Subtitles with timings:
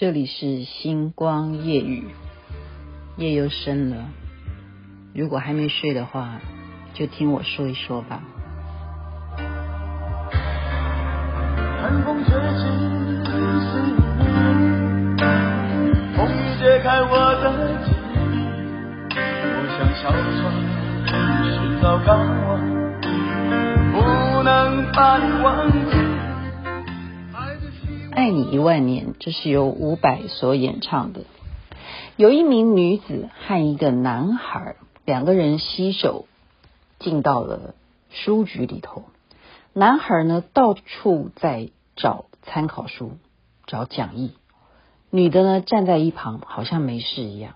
[0.00, 2.04] 这里是星光夜语，
[3.16, 3.96] 夜又深了。
[5.12, 6.38] 如果还没睡的话，
[6.94, 8.22] 就听我说一说吧。
[11.82, 12.62] 寒风吹起
[13.58, 15.18] 思念，
[16.14, 17.50] 风雨解开我的
[17.84, 18.38] 记忆。
[19.50, 20.22] 我像小船
[21.50, 22.08] 寻找港
[22.46, 22.62] 湾，
[23.90, 23.96] 不
[24.44, 24.46] 能
[24.92, 25.77] 把你忘记。
[28.28, 31.22] 爱你一万年，这是由伍佰所演唱的。
[32.18, 34.76] 有一名女子和一个男孩，
[35.06, 36.26] 两个人携手
[36.98, 37.74] 进到了
[38.10, 39.04] 书局里头。
[39.72, 43.12] 男孩呢，到处在找参考书、
[43.66, 44.32] 找讲义；
[45.08, 47.54] 女的呢，站在一旁，好像没事一样。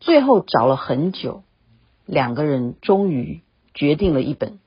[0.00, 1.44] 最后找了很久，
[2.04, 3.40] 两个人终于
[3.72, 4.58] 决定了一本，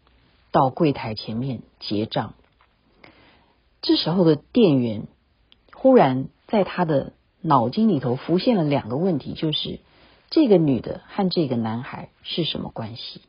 [0.51, 2.34] 到柜台前面结账。
[3.85, 5.03] 这时候的店员
[5.71, 9.80] 忽然在他的脑筋里头浮现了两个问题，就是
[10.32, 13.21] 这个女的和这个男孩是什么关系？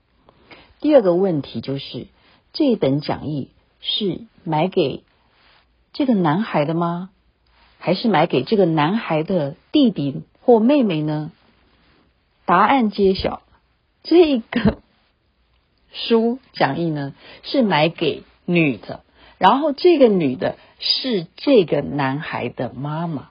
[0.81, 2.07] 第二个问题就是
[2.55, 5.05] 这本讲义是买给
[5.93, 7.11] 这个男孩的吗？
[7.79, 11.33] 还是买给这个男孩的弟弟或妹妹呢？
[12.47, 13.43] 答案揭晓，
[14.03, 14.79] 这个
[15.93, 19.05] 书讲义呢是买给女的。
[19.39, 23.29] 然后这个女的是这个男孩的妈妈，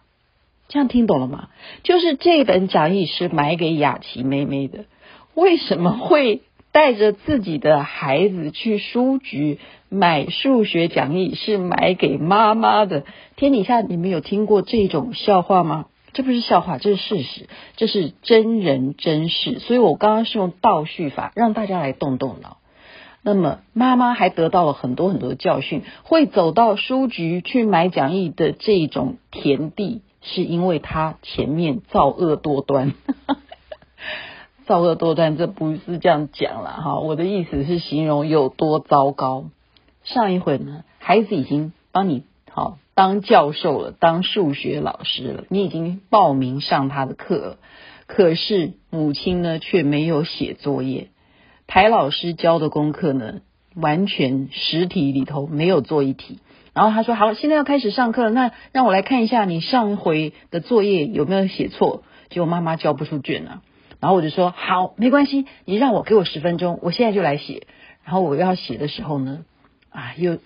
[0.67, 1.50] 这样听懂了吗？
[1.84, 4.86] 就是这本讲义是买给雅琪妹妹的。
[5.33, 11.36] 为什么会带着自己的孩子去书局买数学讲义？
[11.36, 13.03] 是买给妈妈的？
[13.36, 15.88] 天底下你们有听过这种笑话吗？
[16.14, 19.59] 这不是笑话，这是事实，这是真人真事。
[19.59, 22.58] 所以我刚刚是用倒叙法，让大家来动动脑。
[23.27, 32.93] 那么妈妈还得到了很多很多的教训，会走到书局去买讲义的这种田地，是因为她前面造恶多端。
[34.67, 39.45] 造恶多端，这不是这样讲了哈，我的意思是形容有多糟糕。
[40.03, 47.58] 上一回呢，孩子已经帮你好当教授了，当数学老师了，你已经报名上他的课了，
[48.05, 51.08] 可是母亲呢却没有写作业。
[51.67, 53.42] 台老师教的功课呢，
[53.76, 56.39] 完全十题里头没有做一题。
[56.73, 63.61] 然后他说：“好，现在要开始上课，那让我来看一下你上回的作业有没有写错。”结果妈妈交不出卷啊。
[63.99, 67.67] 然后我就说：“好，没关系，你让我给我十分钟，我现在就来写。”
[68.03, 69.45] 然后我要写的时候呢，
[69.89, 70.37] 啊，又。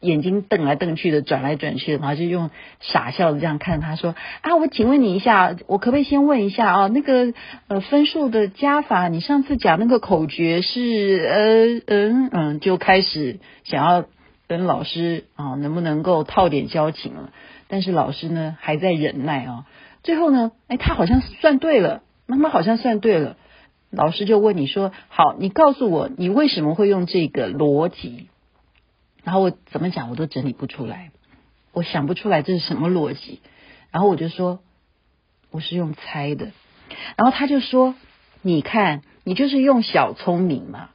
[0.00, 6.86] 眼睛瞪来瞪去的，转来转去的，然后就用傻笑的这样看他说：“啊，我请问你一下，我可不可以先问一下啊？
[6.88, 7.32] 那个
[7.68, 14.04] 呃分数的加法，你上次讲那个口诀是呃嗯嗯，就开始想要
[14.46, 17.30] 跟老师啊能不能够套点交情了？
[17.68, 19.64] 但是老师呢还在忍耐啊。
[20.02, 23.36] 最后呢，哎，他好像算对了，妈妈好像算对了。
[23.90, 28.28] 老师就问你说：好，你告诉我，你为什么会用这个逻辑？”
[29.26, 31.10] 然后我怎么讲我都整理不出来，
[31.72, 33.40] 我想不出来这是什么逻辑。
[33.90, 34.60] 然后我就说
[35.50, 36.52] 我是用猜的，
[37.16, 37.96] 然后他就说
[38.40, 40.90] 你看你就是用小聪明嘛，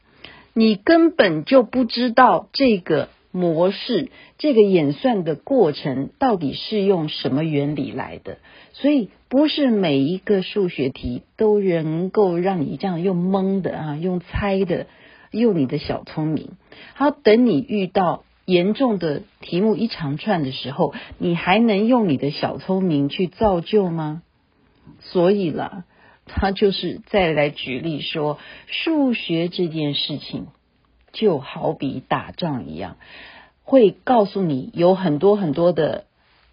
[0.54, 8.38] 你根本就不知道这个模式，这个演算的过程到底是用什么原理来的，
[8.72, 14.88] 所以不是每一个数学题都能够让你这样用蒙的啊，用猜的。
[15.32, 16.52] 用你的小聪明，
[16.94, 24.22] 好，等你遇到严重的题目一长串的时候，你还能用你的小聪明去造就吗？
[25.00, 25.86] 所以啦，
[26.26, 30.48] 他就是再来举例说，数学这件事情
[31.14, 32.98] 就好比打仗一样，
[33.64, 36.06] 会告诉你有很多很多的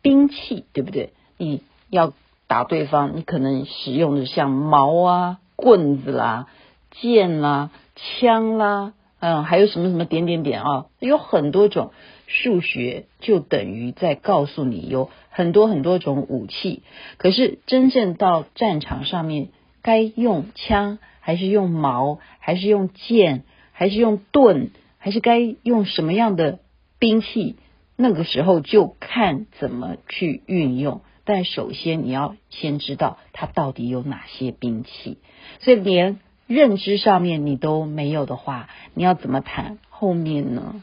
[0.02, 1.12] 兵器，对不对？
[1.36, 2.12] 你要
[2.46, 6.46] 打对方，你可能使用的像矛啊、棍子啦、
[6.92, 7.70] 剑啦。
[7.98, 11.90] 枪啦，嗯，还有什么什么点点点啊，有很多种
[12.28, 16.82] 数学，就等于在告诉你有很多很多种武器。
[17.16, 19.48] 可是真正到战场上面，
[19.82, 23.42] 该用枪还是用矛，还是用剑，
[23.72, 26.60] 还是用盾，还是该用什么样的
[27.00, 27.56] 兵器？
[27.96, 31.00] 那个时候就看怎么去运用。
[31.24, 35.18] 但首先你要先知道它到底有哪些兵器，
[35.58, 36.20] 所以连。
[36.48, 40.82] 认知上面你都没有的话，你要怎么谈后面呢？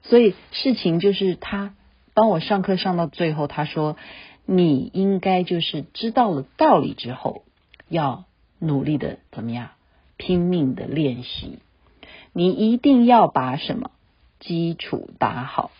[0.00, 1.74] 所以事情就是他
[2.14, 3.96] 帮我上课上到最后，他说
[4.46, 7.42] 你应该就是知道了道理之后，
[7.88, 8.24] 要
[8.58, 9.70] 努力的怎么样，
[10.16, 11.58] 拼命的练习。
[12.32, 13.90] 你一定要把什么
[14.38, 15.72] 基础打好，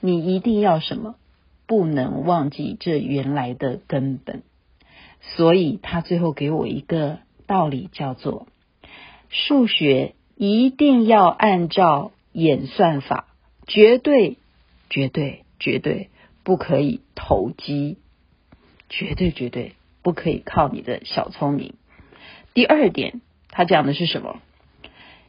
[0.00, 1.14] 你一定要什么
[1.66, 4.42] 不能忘记这原来的根本。
[5.20, 8.46] 所以他最后给我一个道理，叫做
[9.36, 13.26] 数学一定要按照演算法，
[13.66, 14.38] 绝对、
[14.88, 16.08] 绝对、绝对
[16.42, 17.98] 不可以投机，
[18.88, 21.74] 绝对、绝对不可以靠你的小聪明。
[22.54, 24.40] 第二点，他讲的是什么？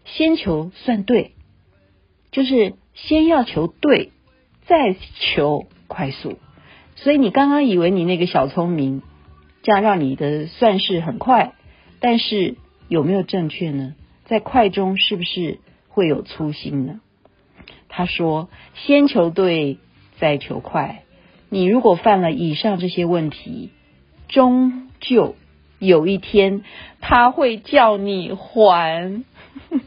[0.05, 1.33] 先求算对，
[2.31, 4.11] 就是先要求对，
[4.65, 6.39] 再求快速。
[6.95, 9.01] 所以你刚刚以为你那个小聪明。
[9.63, 11.53] 这样让你的算式很快，
[11.99, 12.55] 但是
[12.87, 13.95] 有没有正确呢？
[14.25, 16.99] 在快中是不是会有粗心呢？
[17.89, 19.77] 他说：“先求对，
[20.19, 21.03] 再求快。
[21.49, 23.69] 你如果犯了以上这些问题，
[24.27, 25.35] 终究
[25.79, 26.63] 有一天
[27.01, 29.23] 他会叫你还。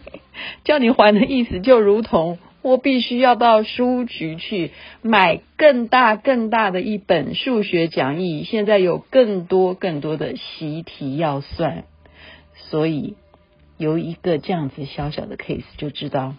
[0.64, 11.84] 叫你还的意思就如同……”我必须要到书局去买更大更大的一本数学讲义，现在有更多更多的习题要算，
[12.54, 13.16] 所以
[13.76, 16.34] 有一个这样子小小的 case 就知道，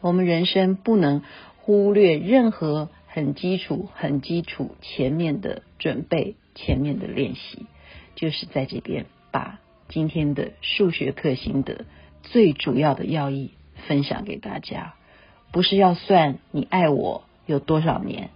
[0.00, 1.22] 我们人生不能
[1.58, 7.66] 忽略任何很基础、很基础前面的准备、前面的练习，
[8.14, 11.84] 就是在这边把今天的数学课心得
[12.22, 13.52] 最主要的要义
[13.86, 14.94] 分享给大家。
[15.52, 18.30] 不是要算你爱我有多少年，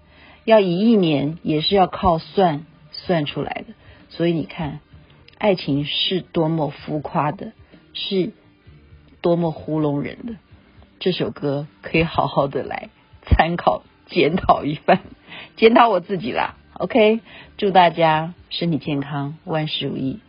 [0.45, 3.75] 要以一年也是要靠算算出来的。
[4.09, 4.81] 所以你看，
[5.41, 7.53] 爱情是多么浮夸的，
[7.95, 8.35] 是
[9.23, 10.35] 多么糊弄人的。
[10.99, 12.91] 这首歌可以好好的来
[13.23, 14.99] 参考检讨一番，
[15.57, 16.57] 检讨我自己啦。
[16.75, 17.21] OK，
[17.57, 20.21] 祝大家身体健康，万事如意。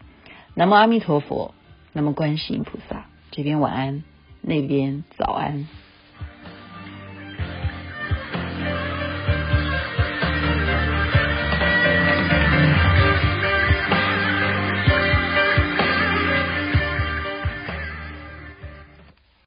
[0.56, 1.54] 南无阿弥陀佛，
[1.92, 3.08] 南无观世音菩萨。
[3.32, 4.04] 这边晚安，
[4.40, 5.68] 那边早安。